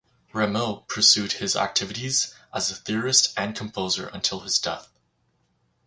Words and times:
Rameau 0.33 0.77
pursued 0.87 1.33
his 1.33 1.55
activities 1.55 2.33
as 2.55 2.71
a 2.71 2.75
theorist 2.75 3.35
and 3.37 3.55
composer 3.55 4.07
until 4.07 4.39
his 4.39 4.57
death. 4.57 4.89